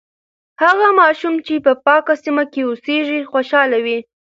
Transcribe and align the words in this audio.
هغه 0.63 0.87
ماشوم 0.99 1.35
چې 1.45 1.53
په 1.65 1.71
پاکه 1.85 2.13
سیمه 2.23 2.43
کې 2.51 2.61
اوسیږي، 2.69 3.19
خوشاله 3.31 3.77
وي. 3.85 3.99